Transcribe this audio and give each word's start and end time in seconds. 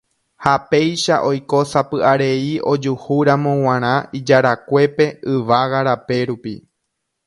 ha 0.43 0.53
péicha 0.69 1.17
oiko 1.29 1.59
sapy'arei 1.73 2.49
ojuhúramo 2.73 3.51
g̃uarã 3.63 3.93
ijarakuépe 4.21 5.05
yvága 5.37 5.79
rape 5.93 6.17
rupi. 6.29 6.53